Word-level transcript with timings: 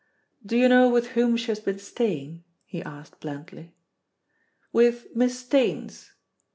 "Do 0.43 0.57
you 0.57 0.67
know 0.67 0.89
with 0.89 1.09
whom 1.09 1.37
she 1.37 1.45
has 1.51 1.59
been 1.59 1.77
staying?" 1.77 2.43
he 2.65 2.81
asked 2.81 3.19
blandly. 3.19 3.75
"With 4.73 5.15
Miss 5.15 5.37
Staines." 5.41 6.13